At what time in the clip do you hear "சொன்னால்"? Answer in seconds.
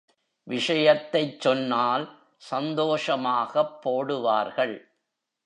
1.41-2.05